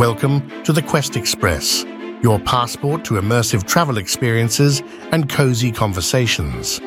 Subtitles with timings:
[0.00, 1.84] Welcome to the Quest Express,
[2.22, 6.78] your passport to immersive travel experiences and cozy conversations.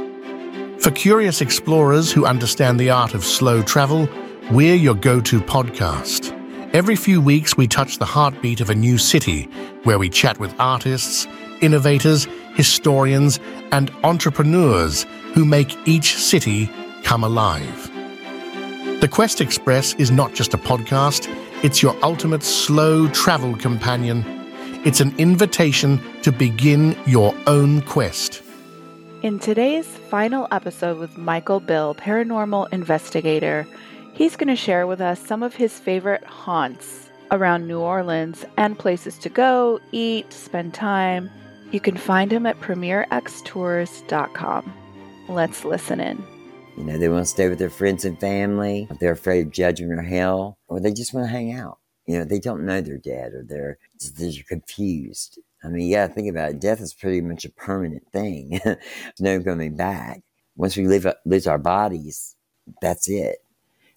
[0.80, 4.10] For curious explorers who understand the art of slow travel,
[4.50, 6.32] we're your go to podcast.
[6.74, 9.44] Every few weeks, we touch the heartbeat of a new city
[9.84, 11.28] where we chat with artists,
[11.62, 13.40] innovators, historians,
[13.72, 15.06] and entrepreneurs
[15.36, 16.68] who make each city
[17.04, 17.92] come alive.
[19.02, 21.28] The Quest Express is not just a podcast,
[21.64, 24.24] it's your ultimate slow travel companion.
[24.86, 28.44] It's an invitation to begin your own quest.
[29.22, 33.66] In today's final episode with Michael Bill, paranormal investigator,
[34.14, 38.78] he's going to share with us some of his favorite haunts around New Orleans and
[38.78, 41.32] places to go, eat, spend time.
[41.72, 44.74] You can find him at premierxtours.com.
[45.30, 46.33] Let's listen in.
[46.78, 48.88] You know, they want to stay with their friends and family.
[49.00, 51.78] They're afraid of judgment or hell, or they just want to hang out.
[52.08, 53.78] You know, they don't know they're dead or they're,
[54.18, 55.40] they're confused.
[55.64, 56.60] I mean, yeah, think about it.
[56.60, 58.60] Death is pretty much a permanent thing.
[58.64, 58.78] There's
[59.20, 60.22] no coming back.
[60.56, 62.36] Once we leave, lose our bodies,
[62.82, 63.38] that's it.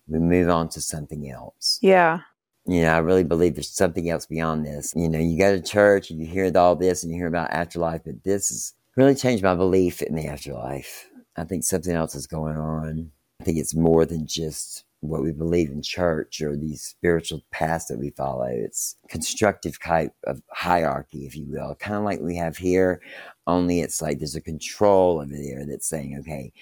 [0.06, 1.78] We move on to something else.
[1.82, 2.20] Yeah.
[2.66, 4.92] You know, I really believe there's something else beyond this.
[4.94, 7.50] You know, you go to church and you hear all this and you hear about
[7.50, 11.08] afterlife, but this has really changed my belief in the afterlife.
[11.36, 13.10] I think something else is going on.
[13.40, 17.86] I think it's more than just what we believe in church or these spiritual paths
[17.86, 18.46] that we follow.
[18.46, 23.00] It's constructive type of hierarchy, if you will, kind of like we have here,
[23.46, 26.52] only it's like there's a control over there that's saying, okay,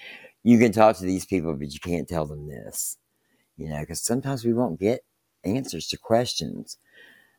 [0.43, 2.97] you can talk to these people, but you can't tell them this.
[3.57, 5.05] You know, because sometimes we won't get
[5.45, 6.77] answers to questions.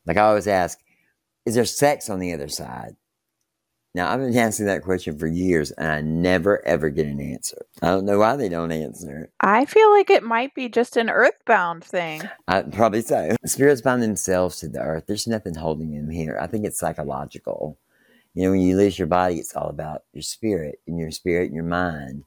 [0.07, 0.79] Like I always ask,
[1.45, 2.97] is there sex on the other side?
[3.97, 7.64] Now, I've been asking that question for years and I never ever get an answer.
[7.80, 9.33] I don't know why they don't answer it.
[9.41, 12.20] I feel like it might be just an earthbound thing.
[12.47, 13.34] I, probably so.
[13.47, 15.05] Spirits bind themselves to the earth.
[15.06, 16.36] There's nothing holding them here.
[16.39, 17.78] I think it's psychological.
[18.34, 21.47] You know, when you lose your body, it's all about your spirit and your spirit
[21.47, 22.24] and your mind.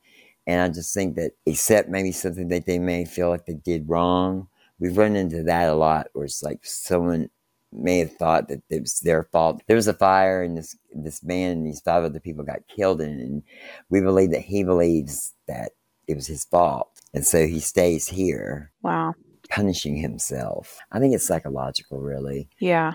[0.47, 3.87] And I just think that, except maybe something that they may feel like they did
[3.87, 4.47] wrong,
[4.79, 7.29] we've run into that a lot where it's like someone
[7.71, 9.61] may have thought that it was their fault.
[9.67, 13.01] There was a fire, and this this man and these five other people got killed
[13.01, 13.43] in and
[13.89, 15.71] we believe that he believes that
[16.07, 18.71] it was his fault, and so he stays here.
[18.81, 19.13] Wow,
[19.49, 20.79] punishing himself.
[20.91, 22.49] I think it's psychological, really.
[22.59, 22.93] Yeah,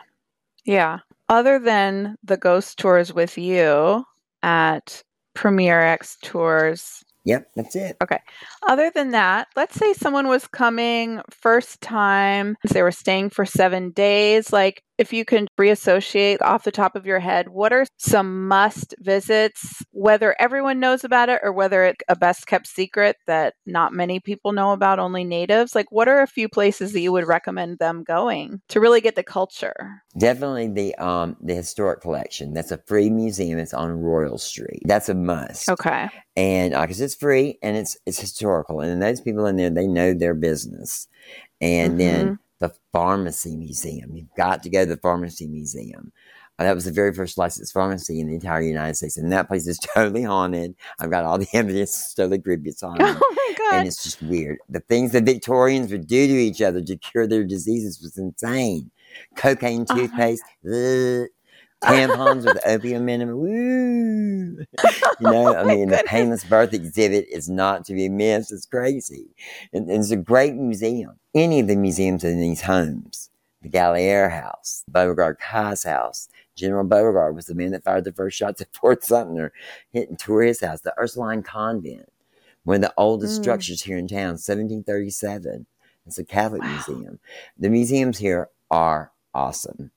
[0.64, 1.00] yeah.
[1.28, 4.04] Other than the ghost tours with you
[4.42, 5.02] at
[5.34, 7.96] Premier X Tours Yep, that's it.
[8.02, 8.18] Okay.
[8.68, 13.90] Other than that, let's say someone was coming first time, they were staying for seven
[13.90, 14.52] days.
[14.52, 18.94] Like, if you can reassociate off the top of your head, what are some must
[19.00, 23.93] visits, whether everyone knows about it or whether it's a best kept secret that not
[23.93, 25.75] many people know about, only natives?
[25.75, 29.16] Like, what are a few places that you would recommend them going to really get
[29.16, 30.03] the culture?
[30.16, 32.55] Definitely the um the historic collection.
[32.55, 33.59] That's a free museum.
[33.59, 34.82] It's on Royal Street.
[34.84, 35.69] That's a must.
[35.69, 36.09] Okay.
[36.37, 39.87] And because uh, it's free and it's it's historical, and those people in there they
[39.87, 41.09] know their business.
[41.61, 41.99] And mm-hmm.
[41.99, 44.15] then the Pharmacy Museum.
[44.15, 46.12] You've got to go to the Pharmacy Museum.
[46.59, 49.48] Uh, that was the very first licensed pharmacy in the entire United States, and that
[49.48, 50.75] place is totally haunted.
[51.00, 52.70] I've got all the evidence; totally creepy.
[52.70, 53.78] It's haunted, oh my god!
[53.78, 54.59] And it's just weird.
[54.69, 58.91] The things the Victorians would do to each other to cure their diseases was insane.
[59.37, 59.97] Cocaine uh-huh.
[59.97, 61.26] toothpaste, uh-huh.
[61.84, 63.38] Tampons with opium in them.
[63.38, 64.64] Woo!
[65.20, 68.52] You know, I oh mean, the painless birth exhibit is not to be missed.
[68.52, 69.28] It's crazy.
[69.72, 71.18] And, and it's a great museum.
[71.34, 73.30] Any of the museums in these homes,
[73.62, 78.36] the Gallier House, Beauregard Keyes house, General Beauregard was the man that fired the first
[78.36, 79.52] shots at Fort Sumter,
[79.92, 80.80] hit and tore his house.
[80.80, 82.10] The Ursuline Convent,
[82.64, 83.42] one of the oldest mm.
[83.42, 85.66] structures here in town, 1737.
[86.06, 86.68] It's a Catholic wow.
[86.86, 87.18] museum.
[87.58, 89.90] The museums here are awesome.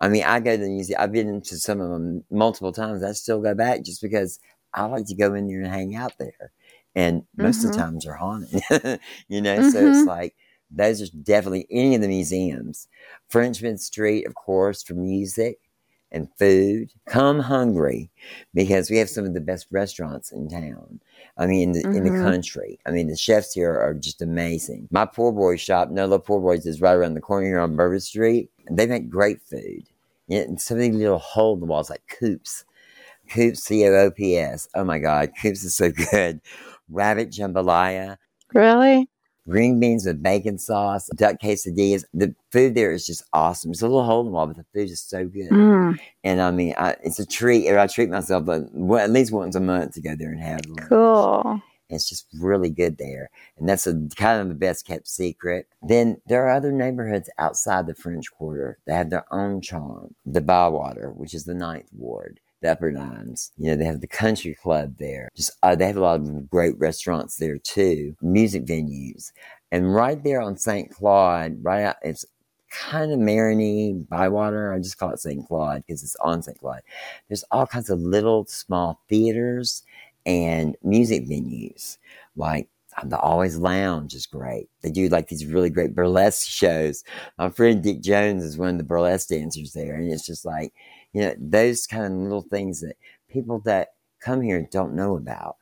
[0.00, 1.00] I mean, I go to the museum.
[1.00, 3.02] I've been to some of them multiple times.
[3.02, 4.38] I still go back just because
[4.74, 6.52] I like to go in there and hang out there.
[6.94, 7.68] And most mm-hmm.
[7.68, 7.90] of the mm-hmm.
[7.90, 9.58] times they're haunted, you know.
[9.58, 9.70] Mm-hmm.
[9.70, 10.08] So it's mm-hmm.
[10.08, 10.34] like
[10.70, 12.88] those are definitely any of the museums.
[13.28, 15.58] Frenchman Street, of course, for music
[16.10, 16.90] and food.
[17.06, 18.10] Come hungry
[18.54, 21.00] because we have some of the best restaurants in town.
[21.36, 21.96] I mean, in the, mm-hmm.
[21.96, 22.24] in the mm-hmm.
[22.24, 22.78] country.
[22.86, 24.88] I mean, the chefs here are just amazing.
[24.90, 28.00] My poor boy shop, NOLA Poor Boys, is right around the corner here on Bourbon
[28.00, 28.50] Street.
[28.70, 29.88] They make great food.
[30.28, 32.64] Yeah, and of these little hole in the walls, like Coops.
[33.30, 34.68] Coops, C O O P S.
[34.74, 36.40] Oh my God, Coops is so good.
[36.88, 38.16] Rabbit jambalaya.
[38.54, 39.08] Really?
[39.48, 42.04] green beans with bacon sauce, duck quesadillas.
[42.12, 43.70] The food there is just awesome.
[43.70, 45.50] It's a little hole in the wall, but the food is so good.
[45.50, 45.98] Mm.
[46.22, 47.68] And I mean, I, it's a treat.
[47.74, 50.66] I treat myself, but well, at least once a month to go there and have
[50.66, 50.88] lunch.
[50.88, 51.62] Cool.
[51.90, 53.30] It's just really good there.
[53.58, 55.66] And that's a kind of the best kept secret.
[55.82, 60.14] Then there are other neighborhoods outside the French Quarter that have their own charm.
[60.26, 62.40] The Bywater, which is the ninth ward.
[62.60, 65.28] The Upper Nines, you know, they have the country club there.
[65.36, 69.30] Just uh, they have a lot of great restaurants there too, music venues,
[69.70, 70.90] and right there on St.
[70.90, 72.24] Claude, right out, it's
[72.70, 74.72] kind of Marigny, Bywater.
[74.72, 75.46] I just call it St.
[75.46, 76.58] Claude because it's on St.
[76.58, 76.82] Claude.
[77.28, 79.82] There's all kinds of little small theaters
[80.28, 81.96] and music venues.
[82.36, 82.68] Like
[83.02, 84.68] the AllWays Lounge is great.
[84.82, 87.02] They do like these really great burlesque shows.
[87.38, 89.94] My friend Dick Jones is one of the burlesque dancers there.
[89.94, 90.72] And it's just like,
[91.14, 92.96] you know, those kind of little things that
[93.28, 93.88] people that
[94.20, 95.56] come here don't know about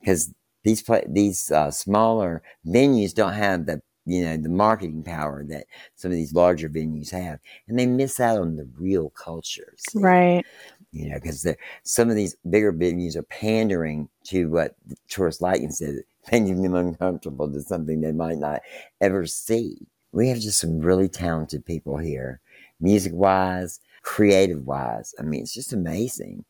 [0.00, 0.32] because
[0.62, 6.10] these these uh, smaller venues don't have the you know, the marketing power that some
[6.10, 7.38] of these larger venues have.
[7.68, 9.74] And they miss out on the real culture.
[9.78, 10.00] See?
[10.00, 10.44] Right.
[10.92, 11.46] You know, because
[11.84, 14.76] some of these bigger venues are pandering to what
[15.08, 15.96] tourists like instead of
[16.32, 18.60] making them uncomfortable to something they might not
[19.00, 19.78] ever see.
[20.12, 22.40] We have just some really talented people here,
[22.80, 25.14] music wise, creative wise.
[25.18, 26.44] I mean, it's just amazing.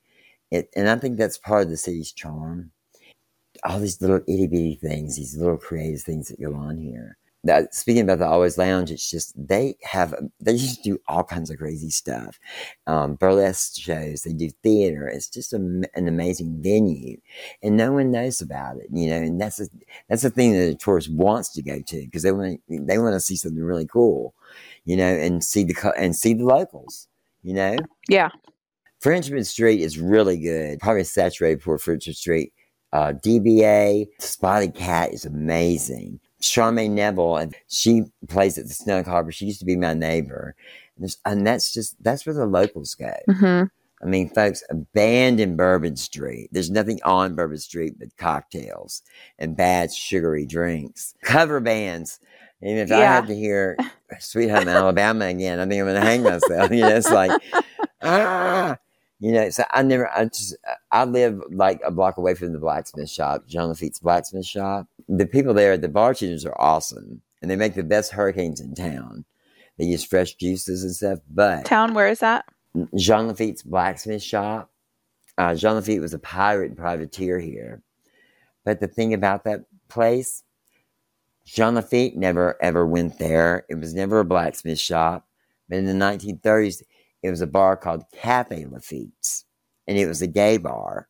[0.51, 2.73] It, and I think that's part of the city's charm.
[3.63, 7.75] All these little itty bitty things, these little creative things that go on here that
[7.75, 11.59] speaking about the AllWays Lounge, it's just they have they just do all kinds of
[11.59, 12.39] crazy stuff,
[12.87, 14.23] um, burlesque shows.
[14.23, 15.09] They do theater.
[15.09, 17.19] It's just a, an amazing venue,
[17.63, 18.87] and no one knows about it.
[18.93, 19.67] You know, and that's a,
[20.09, 23.15] that's the thing that a tourist wants to go to because they want they want
[23.15, 24.35] to see something really cool,
[24.85, 27.09] you know, and see the and see the locals.
[27.43, 27.77] You know,
[28.09, 28.31] yeah.
[29.01, 30.79] Frenchman Street is really good.
[30.79, 32.53] Probably saturated for Frenchman Street.
[32.93, 36.21] Uh, DBA Spotted Cat is amazing.
[36.43, 39.33] Charmaine Neville, and she plays at the Snug Harbor.
[39.33, 40.55] She used to be my neighbor,
[40.97, 43.15] and, and that's just that's where the locals go.
[43.29, 43.65] Mm-hmm.
[44.03, 46.49] I mean, folks, abandon Bourbon Street.
[46.51, 49.03] There's nothing on Bourbon Street but cocktails
[49.39, 51.15] and bad sugary drinks.
[51.23, 52.19] Cover bands.
[52.61, 52.99] And if yeah.
[52.99, 53.77] I had to hear
[54.19, 56.71] Sweet Home Alabama again, I think I'm going to hang myself.
[56.73, 57.41] You know, it's like,
[58.03, 58.77] ah,
[59.23, 60.57] you know, so I never, I just,
[60.91, 64.89] I live like a block away from the blacksmith shop, Jean Lafitte's blacksmith shop.
[65.09, 69.25] The people there, the bartenders are awesome and they make the best hurricanes in town.
[69.79, 71.21] They use fresh juices and stuff.
[71.31, 72.47] But town, where is that?
[72.97, 74.73] Jean Lafitte's blacksmith shop.
[75.39, 77.81] Uh, Jean Lafitte was a pirate and privateer here.
[78.65, 80.43] But the thing about that place,
[81.45, 83.67] Jean Lafitte never ever went there.
[83.69, 85.29] It was never a blacksmith shop.
[85.69, 86.83] But in the 1930s,
[87.23, 89.45] it was a bar called Cafe Lafitte's,
[89.87, 91.09] and it was a gay bar.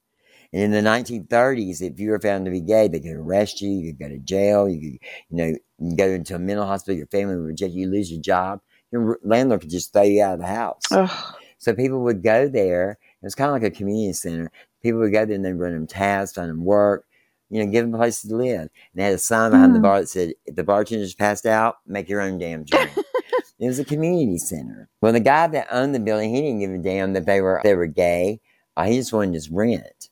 [0.52, 3.70] And in the 1930s, if you were found to be gay, they could arrest you.
[3.70, 4.68] You could go to jail.
[4.68, 6.98] You could, you know, you go into a mental hospital.
[6.98, 7.82] Your family would reject you.
[7.86, 8.60] You lose your job.
[8.90, 10.82] Your landlord could just throw you out of the house.
[10.90, 11.34] Ugh.
[11.56, 12.98] So people would go there.
[13.22, 14.52] It was kind of like a community center.
[14.82, 17.06] People would go there and they'd run them tasks, find them work,
[17.48, 18.60] you know, give them places to live.
[18.60, 19.74] And they had a sign behind mm.
[19.76, 22.90] the bar that said, if the bartender's passed out, make your own damn drink.
[23.62, 24.88] It was a community center.
[25.00, 27.60] Well, the guy that owned the building, he didn't give a damn that they were
[27.62, 28.40] they were gay.
[28.76, 30.08] Uh, he just wanted his rent.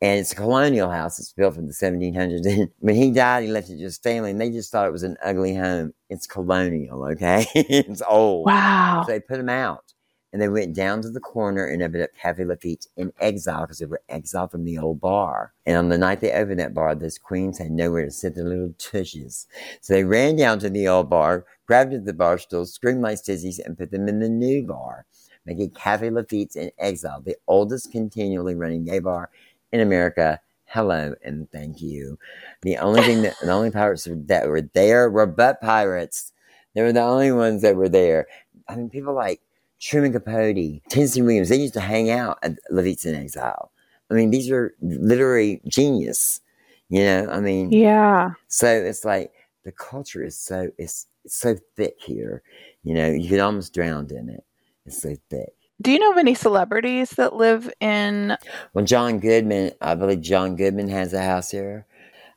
[0.00, 1.18] And it's a colonial house.
[1.18, 2.46] It's built from the 1700s.
[2.46, 4.92] And when he died, he left it to his family, and they just thought it
[4.92, 5.94] was an ugly home.
[6.10, 7.44] It's colonial, okay?
[7.54, 8.46] it's old.
[8.46, 9.02] Wow.
[9.04, 9.91] So they put him out
[10.32, 13.78] and they went down to the corner and opened up Cafe Lafitte in exile because
[13.78, 15.52] they were exiled from the old bar.
[15.66, 18.44] And on the night they opened that bar, those queens had nowhere to sit their
[18.44, 19.46] little tushes.
[19.82, 23.58] So they ran down to the old bar, grabbed the bar stools, screamed like sissies,
[23.58, 25.04] and put them in the new bar,
[25.44, 29.28] making Cafe Lafitte in exile the oldest continually running gay bar
[29.70, 30.40] in America.
[30.64, 32.18] Hello and thank you.
[32.62, 36.32] The only thing that the only pirates that were there were butt pirates.
[36.74, 38.26] They were the only ones that were there.
[38.66, 39.42] I mean, people like
[39.82, 43.72] Truman Capote, Tennessee Williams, they used to hang out at Lafitte's in Exile.
[44.10, 46.40] I mean, these are literary genius.
[46.88, 48.32] You know, I mean, yeah.
[48.48, 49.32] So it's like
[49.64, 52.42] the culture is so it's, it's so thick here.
[52.84, 54.44] You know, you could almost drown in it.
[54.86, 55.54] It's so thick.
[55.80, 58.36] Do you know of any celebrities that live in?
[58.74, 61.86] Well, John Goodman, I believe John Goodman has a house here.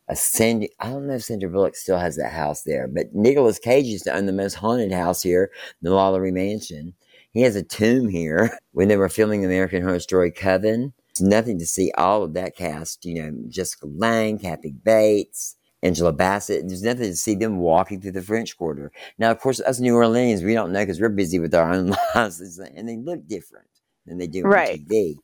[0.08, 3.60] A Sandy, I don't know if Sandra Bullock still has that house there, but Nicolas
[3.60, 6.94] Cage used to own the most haunted house here, the LaLaurie Mansion.
[7.36, 10.94] He has a tomb here when they were filming American Horror Story Coven.
[11.10, 16.13] It's nothing to see all of that cast, you know, Jessica Lange, Kathy Bates, Angela
[16.13, 16.65] Bassett.
[16.65, 18.89] There's nothing to see them walking through the French Quarter.
[19.18, 21.94] Now, of course, us New Orleans, we don't know because we're busy with our own
[22.15, 23.68] lives and they look different
[24.06, 24.70] than they do right.
[24.70, 25.15] on TV.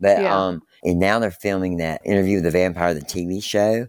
[0.00, 0.34] But, yeah.
[0.34, 3.86] um, and now they're filming that interview with the vampire, the TV show.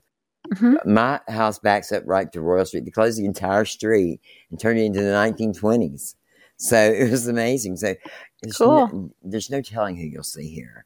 [0.54, 0.94] Mm-hmm.
[0.94, 2.84] My house backs up right to Royal Street.
[2.84, 6.16] They closed the entire street and turned it into the 1920s.
[6.62, 7.78] So it was amazing.
[7.78, 7.96] So
[8.42, 8.88] there's, cool.
[8.88, 10.86] no, there's no telling who you'll see here.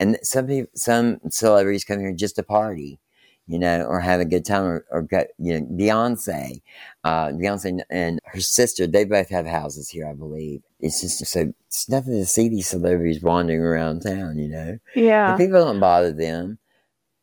[0.00, 2.98] And some people, some celebrities come here just to party.
[3.46, 6.62] you know, or have a good time, or, or go, you know, Beyonce,
[7.04, 10.62] uh, Beyonce and her sister, they both have houses here, I believe.
[10.80, 14.78] It's just so it's nothing to see these celebrities wandering around town, you know.
[14.94, 15.36] Yeah.
[15.36, 16.58] People don't bother them.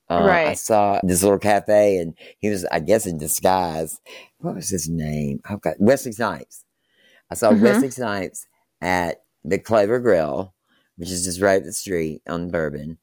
[0.10, 4.02] Uh, I saw this little cafe, and he was, I guess, in disguise.
[4.40, 5.40] What was his name?
[5.46, 6.66] I've got Wesley Snipes.
[7.32, 7.62] I saw Mhm.
[7.62, 8.48] Wesley Snipes
[8.82, 10.54] at the Clover Grill,
[10.98, 12.98] which is just right up the street on Bourbon,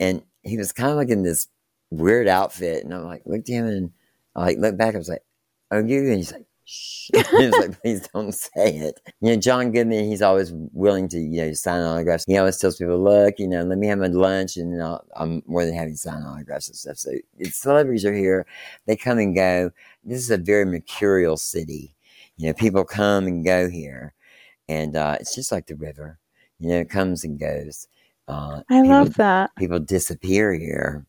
[0.00, 1.48] and he was kind of like in this
[1.90, 3.92] weird outfit, and I'm like, looked at him, and
[4.36, 4.94] I like looked back.
[4.94, 5.24] I was like,
[5.70, 9.36] "Oh, you?" And he's like, "Shh." he was like, "Please don't say it." You know,
[9.40, 10.06] John Goodman.
[10.06, 12.24] He's always willing to, you know, sign autographs.
[12.26, 15.42] He always tells people, "Look, you know, let me have my lunch, and I'll, I'm
[15.46, 18.46] more than happy to sign autographs and stuff." So, it's, celebrities are here;
[18.86, 19.70] they come and go.
[20.04, 21.94] This is a very mercurial city.
[22.40, 24.14] You know, people come and go here,
[24.66, 26.18] and uh, it's just like the river.
[26.58, 27.86] You know, it comes and goes.
[28.28, 29.50] Uh, I people- love that.
[29.56, 31.04] people disappear here.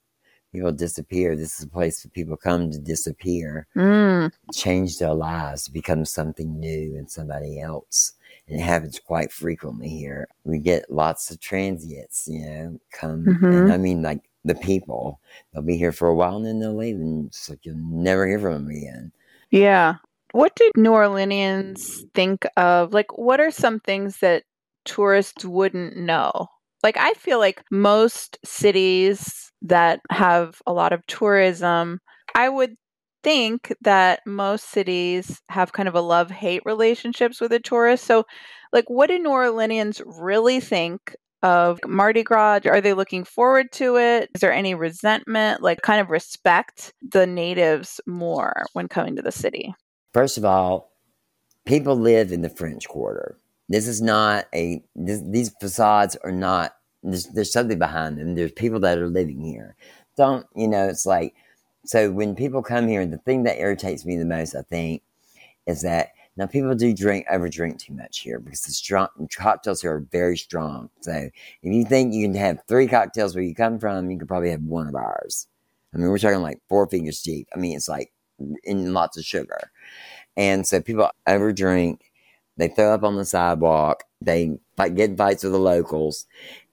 [0.52, 1.38] People disappear.
[1.38, 4.34] This is a place where people come to disappear, Mm.
[4.54, 8.12] change their lives, become something new and somebody else.
[8.50, 10.28] And it happens quite frequently here.
[10.44, 13.24] We get lots of transients, you know, come.
[13.24, 13.54] Mhm.
[13.62, 15.22] And I mean, like the people,
[15.54, 18.28] they'll be here for a while and then they'll leave, and it's like you'll never
[18.28, 19.14] hear from them again.
[19.52, 19.96] Yeah.
[20.34, 22.94] What did New Orleanians think of?
[22.94, 24.44] Like, what are some things that
[24.86, 26.48] tourists wouldn't know?
[26.84, 32.00] Like, I feel like most cities that have a lot of tourism,
[32.36, 32.76] I would
[33.24, 38.08] think that most cities have kind of a love hate relationships with the tourists.
[38.08, 38.26] So,
[38.74, 42.62] like, what do New Orleanians really think of Mardi Gras?
[42.66, 44.30] Are they looking forward to it?
[44.34, 45.62] Is there any resentment?
[45.62, 49.74] Like, kind of respect the natives more when coming to the city?
[50.14, 50.92] First of all,
[51.66, 53.38] people live in the French Quarter.
[53.70, 58.36] This is not a, this, these facades are not, there's, there's something behind them.
[58.36, 59.76] There's people that are living here.
[60.18, 61.34] Don't, you know, it's like,
[61.86, 65.02] so when people come here, the thing that irritates me the most, I think,
[65.66, 69.82] is that now people do drink, over drink too much here because the strong cocktails
[69.82, 70.90] here are very strong.
[71.02, 71.32] So if
[71.64, 74.64] you think you can have three cocktails where you come from, you could probably have
[74.64, 75.48] one of ours.
[75.94, 77.48] I mean, we're talking like four fingers deep.
[77.56, 78.12] I mean, it's like
[78.64, 79.72] in lots of sugar.
[80.38, 82.00] And so people overdrink.
[82.58, 84.04] They throw up on the sidewalk.
[84.22, 86.26] They like get fights with the locals.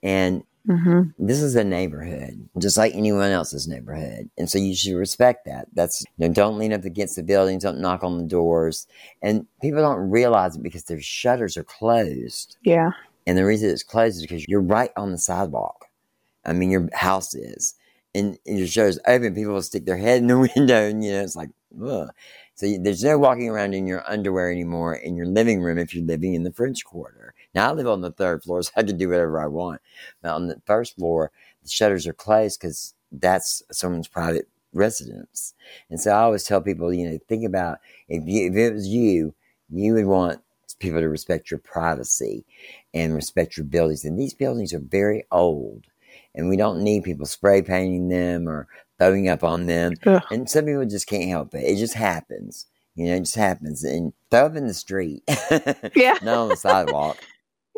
[0.02, 1.26] And Mm-hmm.
[1.26, 4.28] this is a neighborhood, just like anyone else's neighborhood.
[4.37, 5.66] And so you should respect that.
[5.72, 8.87] That's, you know, don't lean up against the buildings, don't knock on the doors.
[9.22, 12.58] And people don't realize it because their shutters are closed.
[12.64, 12.90] Yeah.
[13.26, 15.87] And the reason it's closed is because you're right on the sidewalk.
[16.44, 17.75] I mean, your house is.
[18.14, 21.12] And, and your shutters open, people will stick their head in the window, and you
[21.12, 21.50] know, it's like,
[21.84, 22.08] ugh.
[22.54, 26.04] So there's no walking around in your underwear anymore in your living room if you're
[26.04, 27.34] living in the French Quarter.
[27.54, 29.80] Now I live on the third floor, so I can do whatever I want.
[30.22, 31.30] Now on the first floor,
[31.62, 35.54] the shutters are closed because that's someone's private residence.
[35.90, 38.88] And so I always tell people, you know, think about if you, if it was
[38.88, 39.34] you,
[39.70, 40.40] you would want
[40.78, 42.44] people to respect your privacy
[42.94, 44.04] and respect your buildings.
[44.04, 45.87] And these buildings are very old,
[46.34, 48.66] and we don't need people spray painting them or
[48.98, 49.94] throwing up on them.
[50.06, 50.22] Ugh.
[50.30, 51.64] And some people just can't help it.
[51.64, 52.66] It just happens.
[52.94, 53.84] You know, it just happens.
[53.84, 55.22] And throw up in the street,
[55.94, 56.18] Yeah.
[56.22, 57.16] not on the sidewalk.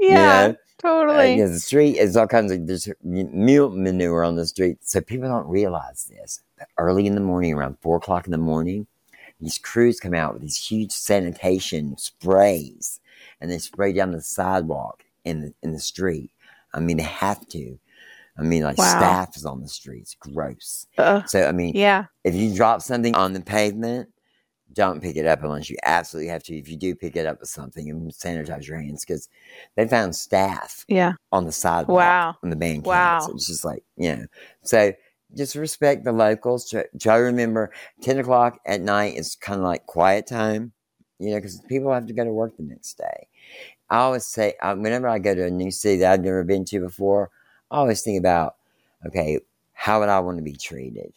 [0.02, 0.46] Yeah.
[0.46, 0.56] You know?
[0.78, 1.34] Totally.
[1.34, 5.02] Uh, 'cause the street is all kinds of there's mule manure on the street, so
[5.02, 6.40] people don't realize this.
[6.56, 8.86] But early in the morning, around four o'clock in the morning,
[9.42, 12.98] these crews come out with these huge sanitation sprays,
[13.42, 16.30] and they spray down the sidewalk in the in the street.
[16.72, 17.78] I mean, they have to.
[18.40, 19.00] I mean, like Wow.
[19.00, 20.16] staph is on the streets.
[20.18, 20.86] Gross.
[20.98, 21.22] Ugh.
[21.28, 22.06] So I mean, yeah.
[22.24, 24.08] if you drop something on the pavement,
[24.72, 26.56] don't pick it up unless you absolutely have to.
[26.56, 29.28] If you do pick it up with something, and sanitize your hands because
[29.76, 31.14] they found staph Yeah.
[31.32, 32.36] on the sidewalk Wow.
[32.42, 33.18] on the band Wow.
[33.18, 33.34] campus.
[33.34, 34.26] It's just like, you know.
[34.62, 34.92] So
[35.36, 36.70] just respect the locals.
[36.70, 40.72] Try, try to remember 10 o'clock at night is kind of like quiet time,
[41.18, 43.26] you know, because people have to go to work the next day.
[43.90, 46.64] I always say, uh, whenever I go to a new city that I've never been
[46.66, 47.30] to before,
[47.70, 48.56] I always think about,
[49.06, 49.38] okay,
[49.72, 51.12] how would I want to be treated?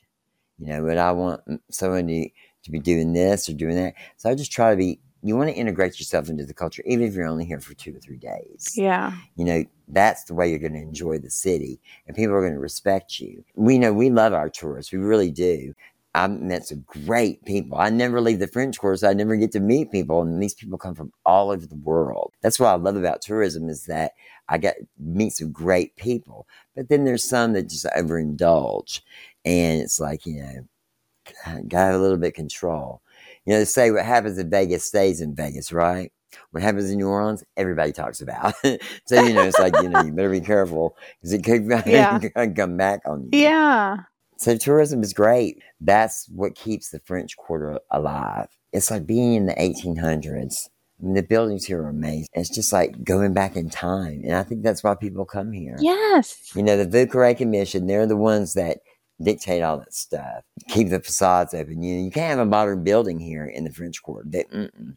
[0.60, 2.30] You know, would I want someone to,
[2.64, 3.96] to be doing this or doing that?
[4.18, 7.06] So I just try to be, you want to integrate yourself into the culture, even
[7.06, 9.14] if you're only here for two or three days Yeah.
[9.36, 12.54] you know, that's the way you're going to enjoy the city and people are going
[12.54, 13.44] to respect you.
[13.56, 14.92] We know we love our tourists.
[14.92, 15.74] We really do.
[16.16, 17.78] I've met some great people.
[17.78, 20.22] I never leave the French so I never get to meet people.
[20.22, 22.34] And these people come from all over the world.
[22.42, 24.12] That's what I love about tourism is that
[24.50, 26.48] I get meet some great people.
[26.76, 29.02] But then there's some that just overindulge.
[29.46, 33.02] And it's like, you know, gotta have a little bit of control.
[33.46, 36.12] You know, they say what happens in Vegas stays in Vegas, right?
[36.52, 38.56] What happens in New Orleans, everybody talks about.
[39.06, 42.20] so, you know, it's like, you know, you better be careful because it could Yeah.
[42.56, 43.40] come back on you.
[43.42, 43.98] Yeah.
[44.38, 45.62] So tourism is great.
[45.80, 48.48] That's what keeps the French Quarter alive.
[48.72, 50.70] It's like being in the 1800s.
[51.04, 52.30] The buildings here are amazing.
[52.34, 54.22] It's just like going back in time.
[54.24, 55.76] And I think that's why people come here.
[55.80, 56.52] Yes.
[56.56, 58.78] You know, the Carre Commission, they're the ones that
[59.22, 60.44] dictate all that stuff.
[60.70, 61.84] Keep the facades open.
[61.84, 64.28] You know, you can't have a modern building here in the French Quarter.
[64.30, 64.46] They.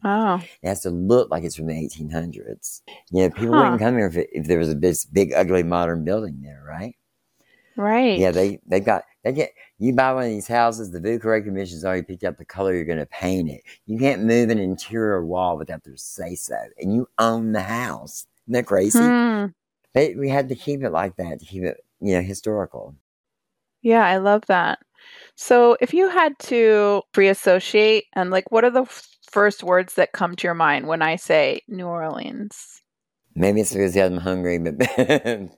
[0.03, 2.81] Oh, It has to look like it's from the 1800s.
[3.11, 3.63] You know, people Huh.
[3.63, 6.63] wouldn't come here if, it, if there was a big, big, ugly modern building there,
[6.67, 6.95] right?
[7.75, 8.17] right.
[8.17, 10.91] Yeah, they they got they get you buy one of these houses.
[10.91, 13.61] The Carre Commission's already picked out the color you're going to paint it.
[13.85, 18.25] You can't move an interior wall without their say so, and you own the house.
[18.45, 18.99] Isn't that crazy?
[18.99, 19.47] Hmm.
[19.93, 22.95] They, we had to keep it like that to keep it, you know, historical.
[23.81, 24.79] Yeah, I love that.
[25.35, 29.95] So, if you had to free associate, and like, what are the f- first words
[29.95, 32.81] that come to your mind when I say New Orleans?
[33.35, 34.75] Maybe it's because I'm hungry, but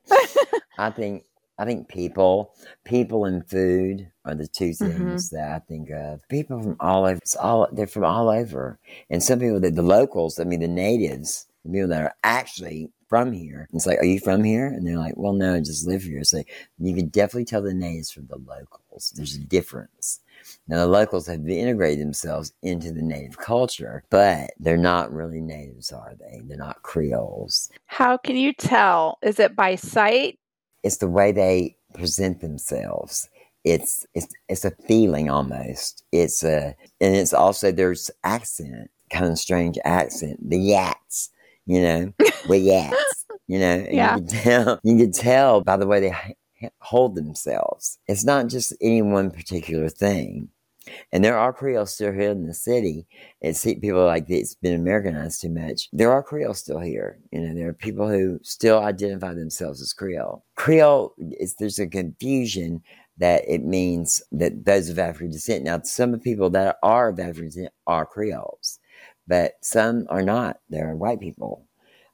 [0.77, 1.23] I think
[1.59, 2.53] I think people,
[2.85, 4.97] people and food are the two mm-hmm.
[4.97, 6.27] things that I think of.
[6.29, 9.81] People from all over, it's all they're from all over, and some people that the
[9.81, 13.67] locals, I mean the natives, the people that are actually from here.
[13.73, 14.67] It's like, are you from here?
[14.67, 16.23] And they're like, well, no, I just live here.
[16.23, 16.43] So
[16.77, 19.11] you can definitely tell the natives from the locals.
[19.15, 20.21] There's a difference.
[20.67, 25.91] Now the locals have integrated themselves into the native culture, but they're not really natives,
[25.91, 26.41] are they?
[26.43, 27.69] They're not Creoles.
[27.87, 29.17] How can you tell?
[29.21, 30.38] Is it by sight?
[30.83, 33.29] It's the way they present themselves.
[33.63, 36.03] It's it's it's a feeling almost.
[36.11, 40.49] It's a and it's also there's accent, kind of strange accent.
[40.49, 41.29] The yats,
[41.65, 42.13] you know,
[42.47, 42.93] we yats,
[43.47, 43.85] you know.
[43.89, 44.15] Yeah.
[44.15, 44.79] You can tell.
[44.83, 46.15] You can tell by the way they
[46.79, 47.99] hold themselves.
[48.07, 50.49] It's not just any one particular thing.
[51.11, 53.05] And there are Creoles still here in the city.
[53.41, 55.89] It's people like it's been Americanized too much.
[55.93, 57.19] There are Creoles still here.
[57.31, 60.43] You know, there are people who still identify themselves as Creole.
[60.55, 62.81] Creole is there's a confusion
[63.17, 65.63] that it means that those of African descent.
[65.65, 68.79] Now, some of people that are of African descent are Creoles,
[69.27, 70.59] but some are not.
[70.69, 71.65] They're white people,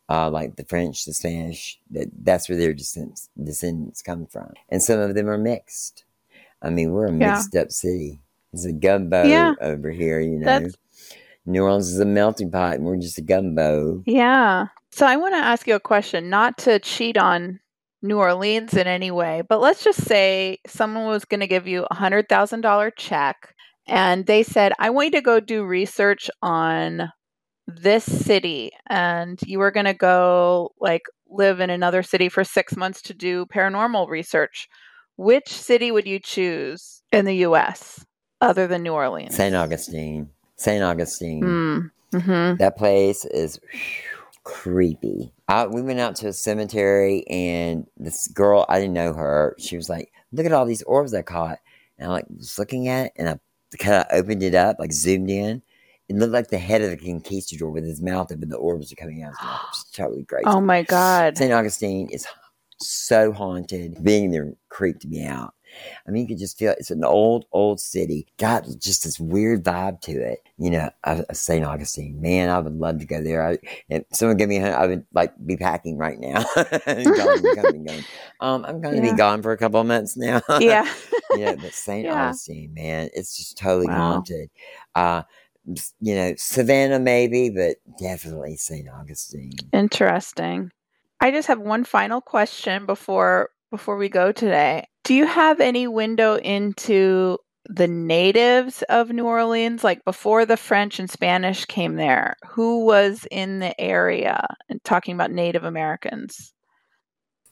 [0.10, 1.80] uh, like the French, the Spanish.
[1.92, 6.04] That that's where their descendants descendants come from, and some of them are mixed.
[6.62, 7.38] I mean, we're a Yeah.
[7.38, 8.20] mixed up city.
[8.56, 9.54] It's a gumbo Yeah.
[9.62, 10.46] over here, you know.
[10.46, 10.76] That's-
[11.46, 14.02] New Orleans is a melting pot, and we're just a gumbo.
[14.06, 14.68] Yeah.
[14.92, 17.60] So, I want to ask you a question, not to cheat on
[18.02, 21.86] New Orleans in any way, but let's just say someone was going to give you
[21.92, 23.54] a $100,000 check
[23.88, 27.10] and they said, I want you to go do research on
[27.68, 32.78] this city and you were going to go like live in another city for six
[32.78, 34.68] months to do paranormal research.
[35.18, 38.06] Which city would you choose in the US
[38.46, 39.36] other than New Orleans?
[39.36, 39.56] St.
[39.56, 40.30] Augustine.
[40.56, 40.84] St.
[40.84, 41.92] Augustine.
[42.14, 42.22] Mm.
[42.22, 43.60] hmm That place is
[44.44, 45.34] creepy.
[45.48, 49.56] I, we went out to a cemetery, and this girl, I didn't know her.
[49.60, 51.60] She was like, "Look at all these orbs I caught,"
[51.98, 53.40] and I like was looking at it, and I
[53.78, 55.62] kind of opened it up, like zoomed in.
[56.08, 58.50] It looked like the head of the conquistador with his mouth open.
[58.50, 59.34] The orbs are coming out.
[59.34, 59.60] Of his mouth.
[59.62, 60.46] It was totally crazy.
[60.46, 61.38] Oh my God.
[61.38, 61.52] St.
[61.52, 62.28] Augustine is
[62.80, 64.04] so haunted.
[64.04, 65.54] Being there creeped me out.
[66.08, 66.78] I mean, you could just feel it.
[66.80, 68.28] it's an old, old city.
[68.38, 70.40] Got just this weird vibe to it.
[70.58, 70.90] You know,
[71.34, 71.66] St.
[71.66, 72.22] Augustine.
[72.22, 73.46] Man, I would love to go there.
[73.48, 73.58] I,
[73.90, 76.46] if someone give me a I would like be packing right now.
[76.86, 77.54] and going,
[77.86, 78.06] going.
[78.40, 79.12] Um, I'm going to Yeah.
[79.14, 80.42] be gone for a couple of months now.
[80.60, 80.90] Yeah.
[81.34, 82.06] know, but St.
[82.06, 82.28] Yeah.
[82.28, 84.14] Augustine, man, it's just totally Wow.
[84.14, 84.50] haunted.
[84.94, 85.24] Uh,
[86.00, 88.88] you know, Savannah maybe, but definitely St.
[88.90, 89.52] Augustine.
[89.74, 90.72] Interesting.
[91.20, 94.88] I just have one final question before before we go today.
[95.06, 97.38] Do you have any window into
[97.70, 102.36] the natives of New Orleans like before the French and Spanish came there?
[102.48, 106.52] Who was in the area and talking about Native Americans?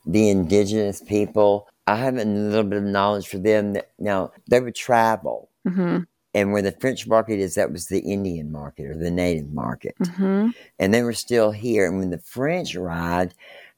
[0.06, 1.66] the indigenous people.
[1.88, 3.72] I have a little bit of knowledge for them.
[3.72, 6.06] That, now they would travel, Mhm.
[6.34, 9.96] and where the French market is, that was the Indian market or the native market,
[10.02, 10.54] Mhm.
[10.78, 11.86] and they were still here.
[11.88, 13.34] And when the French arrived,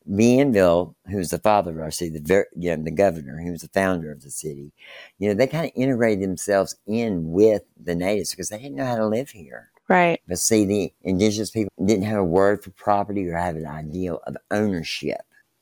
[0.09, 3.51] Bienville, who was the father of our city, the ver- you know, the governor, who
[3.51, 4.71] was the founder of the city,
[5.17, 8.85] you know, they kind of integrated themselves in with the natives because they didn't know
[8.85, 9.71] how to live here.
[9.87, 10.21] Right.
[10.27, 14.19] But see, the indigenous people didn't have a word for property or have an ideal
[14.25, 15.21] of ownership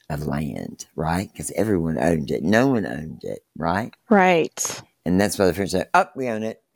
[0.10, 1.30] of land, right?
[1.32, 2.44] Because everyone owned it.
[2.44, 3.94] No one owned it, right?
[4.10, 4.82] Right.
[5.06, 6.64] And that's why the French said, "Up, we own it.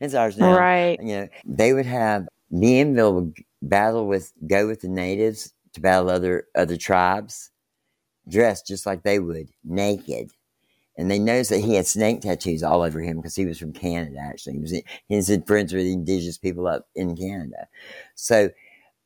[0.00, 0.98] it's ours now." Right.
[1.00, 6.10] You know, they would have Bienville would battle with, go with the natives to battle
[6.10, 7.50] other other tribes,
[8.28, 10.30] dressed just like they would, naked.
[10.96, 13.72] And they noticed that he had snake tattoos all over him because he was from
[13.72, 14.18] Canada.
[14.20, 14.72] Actually, he was
[15.08, 17.68] he was friends with indigenous people up in Canada.
[18.14, 18.50] So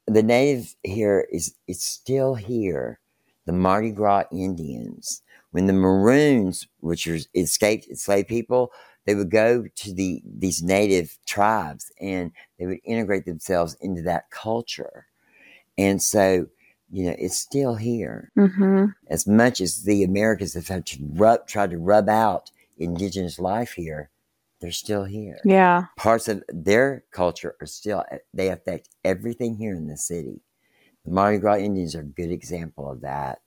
[0.07, 2.99] the native here is it's still here.
[3.45, 5.23] The Mardi Gras Indians
[5.53, 8.73] when the Maroons, which are escaped enslaved people,
[9.07, 14.31] they would go to the these native tribes and they would integrate themselves into that
[14.31, 15.07] culture.
[15.79, 16.47] And so,
[16.91, 18.31] you know, it's still here.
[18.39, 18.87] Mm-hmm.
[19.09, 23.73] As much as the Americans have tried to rub, tried to rub out indigenous life
[23.73, 24.11] here,
[24.61, 25.39] they're still here.
[25.45, 25.87] Yeah.
[25.97, 30.43] Parts of their culture are still, they affect everything here in the city.
[31.05, 33.41] The Mardi Gras Indians are a good example of that.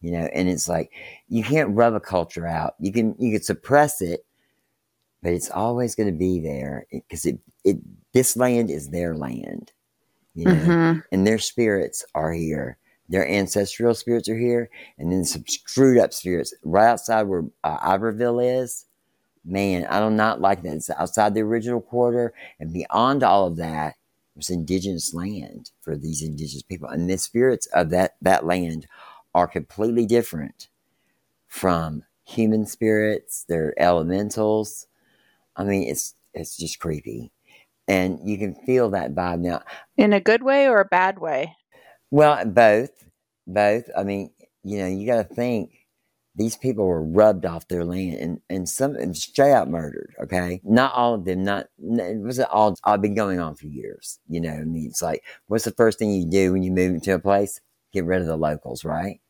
[0.00, 0.90] You know, and it's like
[1.28, 2.74] you can't rub a culture out.
[2.80, 4.24] You can you can suppress it,
[5.22, 7.76] but it's always going to be there because it, it
[8.12, 9.72] this land is their land,
[10.38, 11.00] you know, Mm-hmm.
[11.12, 12.78] and their spirits are here.
[13.08, 17.78] Their ancestral spirits are here, and then some screwed up spirits right outside where uh,
[17.82, 18.86] Iberville is.
[19.44, 20.74] Man, I do not like that.
[20.74, 23.96] It's outside the original quarter, and beyond all of that,
[24.36, 28.86] was indigenous land for these indigenous people, and the spirits of that that land
[29.34, 30.68] are completely different
[31.46, 33.44] from human spirits.
[33.48, 34.86] They're elementals.
[35.56, 37.32] I mean, it's it's just creepy,
[37.88, 39.62] and you can feel that vibe now.
[39.96, 41.56] In a good way or a bad way?
[42.10, 42.90] Well, both,
[43.46, 43.84] both.
[43.96, 44.30] I mean,
[44.62, 45.72] you know, you got to think
[46.38, 50.14] these people were rubbed off their land and and some and straight out murdered.
[50.22, 51.42] Okay, not all of them.
[51.42, 52.76] Not it wasn't all.
[52.84, 54.20] I've been going on for years.
[54.28, 56.94] You know, I mean, it's like, what's the first thing you do when you move
[56.94, 57.60] into a place?
[57.92, 59.20] Get rid of the locals, right?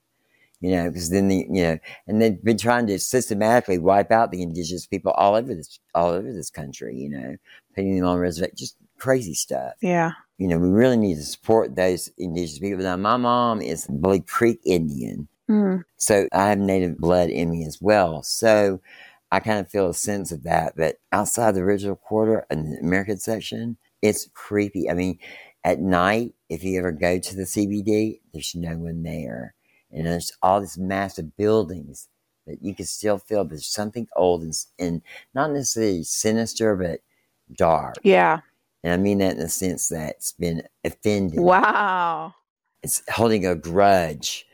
[0.61, 4.31] You know, because then the you know, and they've been trying to systematically wipe out
[4.31, 6.95] the indigenous people all over this all over this country.
[6.97, 7.37] You know,
[7.79, 10.13] putting them on reservations, just crazy stuff Yeah.
[10.39, 12.83] you know, we really need to support those indigenous people.
[12.83, 15.85] Now, my mom is Bully Creek Indian, Mm.
[15.97, 18.23] so I have native blood in me as well.
[18.25, 18.81] So
[19.31, 20.75] I kind of feel a sense of that.
[20.77, 24.91] But outside the original quarter and the American section, it's creepy.
[24.91, 25.19] I mean,
[25.65, 29.55] at night, if you ever go to the CBD, there's no one there.
[29.93, 32.09] And there's all these massive buildings,
[32.47, 35.03] but you can still feel there's something old and, and
[35.35, 37.01] not necessarily sinister, but
[37.55, 37.97] dark.
[38.03, 38.41] Yeah.
[38.85, 41.41] And I mean that in the sense that it's been offended.
[41.41, 42.35] Wow.
[42.83, 44.47] It's holding a grudge.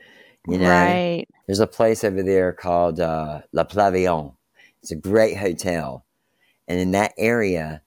[0.47, 1.25] You know, Right.
[1.47, 4.35] there's a place over there called uh, La Pavillon.
[4.81, 6.05] It's a great hotel.
[6.67, 7.81] And in that area,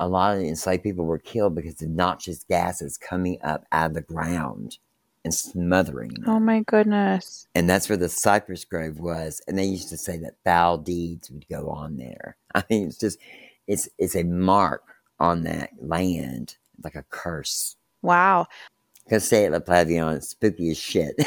[0.00, 3.90] a lot of the enslaved people were killed because of noxious gases coming up out
[3.90, 4.78] of the ground
[5.24, 6.24] and smothering them.
[6.28, 7.48] Oh my goodness.
[7.54, 9.40] And that's where the cypress grove was.
[9.48, 12.36] And they used to say that foul deeds would go on there.
[12.54, 13.18] I mean, it's just,
[13.68, 14.82] it's it's a mark
[15.20, 17.76] on that land, like a curse.
[18.02, 18.46] Wow.
[19.04, 21.16] Because say it, La Pavillon, it's spooky as shit.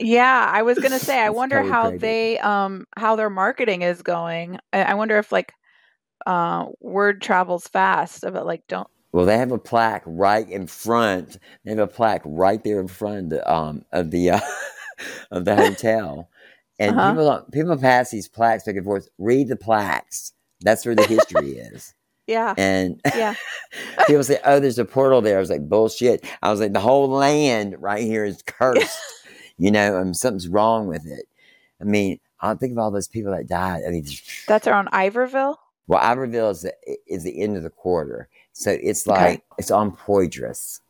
[0.00, 1.20] Yeah, I was gonna say.
[1.20, 1.92] I It's wonder how crazy.
[1.92, 4.58] they um how their marketing is going.
[4.72, 5.54] I, I wonder if like
[6.26, 8.88] uh word travels fast about like don't.
[9.12, 11.38] well, they have a plaque right in front.
[11.64, 14.40] They have a plaque right there in front of the um of the uh,
[15.32, 16.30] of the hotel,
[16.80, 17.02] and Uh-huh.
[17.02, 19.08] people don't, people pass these plaques back and forth.
[19.18, 20.33] Read the plaques.
[20.60, 21.94] That's where the history is.
[22.26, 22.54] Yeah.
[22.56, 23.34] And Yeah.
[24.06, 26.80] people say, "Oh, there's a portal there." I was like, "Bullshit!" I was like, "The
[26.80, 28.98] whole land right here is cursed."
[29.58, 31.26] you know, and something's wrong with it.
[31.82, 33.82] I mean, I think of all those people that died.
[33.86, 34.06] I mean,
[34.48, 35.58] That's around Iberville.
[35.86, 36.72] well, Iberville is the,
[37.06, 39.20] is the end of the quarter, so it's Okay.
[39.20, 40.80] like it's on Poydras,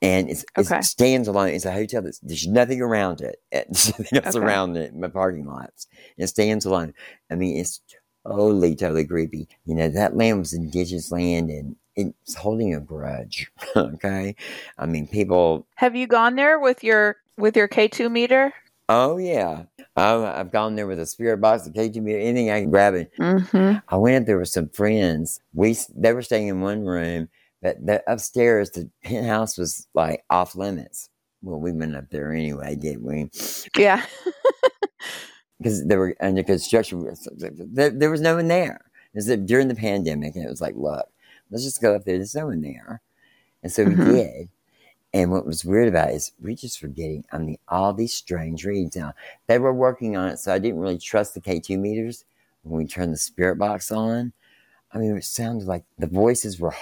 [0.00, 0.78] and it's, it's Okay.
[0.78, 1.48] it stands alone.
[1.48, 3.40] It's a hotel that's there's nothing around it.
[3.50, 4.46] There's nothing else Okay.
[4.46, 4.94] around it.
[4.94, 5.88] My parking lots.
[6.16, 6.94] It stands alone.
[7.32, 7.80] I mean, it's
[8.28, 9.48] totally, totally creepy.
[9.66, 13.50] You know, that land was indigenous land, and it's holding a grudge.
[13.76, 14.36] okay,
[14.78, 15.66] I mean, people.
[15.76, 18.52] Have you gone there with your with your K two meter?
[18.88, 19.64] Oh yeah.
[19.96, 22.94] Oh, I've gone there with a spirit box, a KG meter, anything I can grab
[22.94, 23.10] it.
[23.18, 23.78] Mm-hmm.
[23.88, 25.40] I went up there with some friends.
[25.52, 27.28] We they were staying in one room,
[27.60, 31.10] but the upstairs the penthouse was like off limits.
[31.42, 33.30] Well, we went up there anyway, didn't we?
[33.76, 34.04] Yeah.
[35.58, 37.04] Because they were under construction.
[37.72, 38.80] There, there was no one there.
[39.14, 41.08] It was during the pandemic, and it was like, look,
[41.50, 42.16] let's just go up there.
[42.16, 43.00] There's no one there,
[43.62, 44.04] and so we Mhm.
[44.12, 44.48] did.
[45.14, 48.12] And what was weird about it is we just were getting, I mean, all these
[48.12, 48.94] strange readings.
[48.94, 49.14] Now
[49.46, 52.24] they were working on it, so I didn't really trust the K two meters
[52.62, 54.32] when we turned the spirit box on.
[54.92, 56.74] I mean, it sounded like the voices were,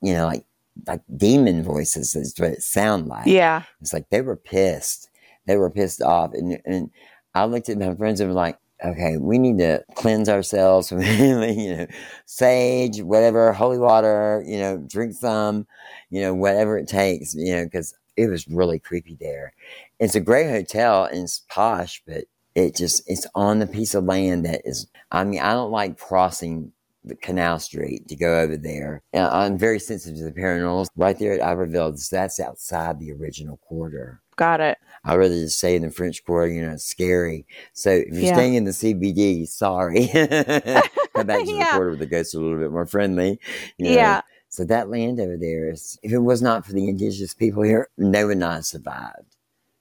[0.00, 0.44] you know, like
[0.88, 3.26] like demon voices is what it sounded like.
[3.26, 3.62] Yeah.
[3.80, 5.10] It's like they were pissed.
[5.46, 6.32] They were pissed off.
[6.32, 6.90] And and
[7.34, 11.00] I looked at my friends and was like, okay, we need to cleanse ourselves from
[11.02, 11.86] you know,
[12.26, 15.66] sage, whatever, holy water, you know, drink some,
[16.10, 19.52] you know, whatever it takes, you know, because it was really creepy there.
[19.98, 24.04] It's a great hotel and it's posh, but it just it's on the piece of
[24.04, 26.72] land that is I mean, I don't like crossing
[27.04, 29.02] the Canal Street to go over there.
[29.12, 30.86] And I'm very sensitive to the paranormal.
[30.96, 34.22] Right there at Iberville, that's outside the original quarter.
[34.36, 34.78] Got it.
[35.04, 37.46] I'd rather just stay in the French Quarter, you know, it's scary.
[37.72, 38.32] So if you're Yeah.
[38.34, 40.06] staying in the CBD, sorry.
[40.12, 41.72] Come back to the Yeah.
[41.72, 43.38] quarter where the ghosts are a little bit more friendly.
[43.78, 43.92] you know.
[43.92, 44.20] Yeah.
[44.48, 47.88] So that land over there, is, if it was not for the indigenous people here,
[47.98, 49.36] they would not have survived,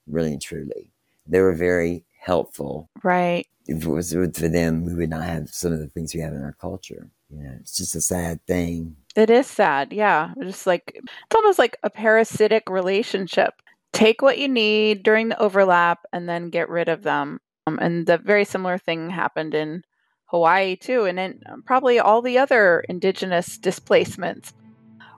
[0.07, 0.89] really and truly.
[1.27, 2.89] They were very helpful.
[3.03, 3.45] Right.
[3.67, 6.33] If it was for them, we would not have some of the things we have
[6.33, 7.09] in our culture.
[7.29, 8.97] You know, it's just a sad thing.
[9.15, 9.93] It is sad.
[9.93, 10.33] Yeah.
[10.41, 13.53] Just like it's almost like a parasitic relationship.
[13.93, 17.39] Take what you need during the overlap and then get rid of them.
[17.67, 19.83] Um, and the very similar thing happened in
[20.25, 24.53] Hawaii too, and in um, probably all the other indigenous displacements.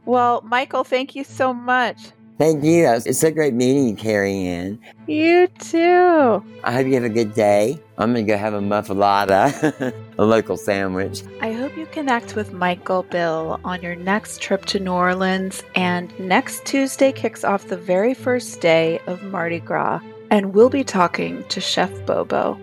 [0.05, 2.11] Well, Michael, thank you so much.
[2.37, 2.85] Thank you.
[2.87, 4.79] It's so great meeting you, Carrie Ann.
[5.07, 6.43] You too.
[6.63, 7.79] I hope you have a good day.
[7.97, 11.23] I'm going to go have a muffuletta, a local sandwich.
[11.41, 15.63] I hope you connect with Michael Bill on your next trip to New Orleans.
[15.75, 20.01] And next Tuesday kicks off the very first day of Mardi Gras.
[20.29, 22.59] And we'll be talking to Chef Bobo.